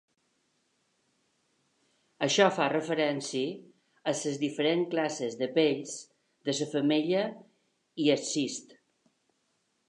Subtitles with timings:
[2.27, 3.51] Això fa referència
[4.13, 6.01] a les diferents classes de 'pells'
[6.51, 7.23] de la femella
[8.07, 8.75] i el cist.